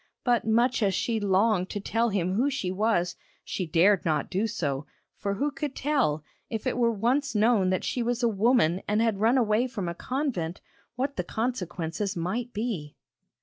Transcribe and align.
But 0.23 0.47
much 0.47 0.81
as 0.81 0.95
she 0.95 1.19
longed 1.19 1.69
to 1.69 1.79
tell 1.79 2.09
him 2.09 2.33
who 2.33 2.49
she 2.49 2.71
was, 2.71 3.15
she 3.43 3.67
dared 3.67 4.03
not 4.03 4.31
do 4.31 4.47
so, 4.47 4.87
for 5.15 5.35
who 5.35 5.51
could 5.51 5.75
tell, 5.75 6.23
if 6.49 6.65
it 6.65 6.75
were 6.75 6.91
once 6.91 7.35
known 7.35 7.69
that 7.69 7.83
she 7.83 8.01
was 8.01 8.23
a 8.23 8.27
woman 8.27 8.81
and 8.87 8.99
had 8.99 9.19
run 9.19 9.37
away 9.37 9.67
from 9.67 9.87
a 9.87 9.93
convent, 9.93 10.59
what 10.95 11.17
the 11.17 11.23
consequences 11.23 12.15
might 12.17 12.51
be? 12.51 12.95